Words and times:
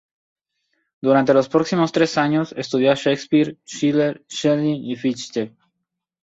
Durante 0.99 1.31
los 1.35 1.47
próximos 1.47 1.91
tres 1.91 2.17
años 2.17 2.55
estudió 2.57 2.91
a 2.91 2.95
Shakespeare, 2.95 3.59
Schiller, 3.67 4.25
Schelling 4.27 4.83
y 4.83 4.95
Fichte. 4.95 5.55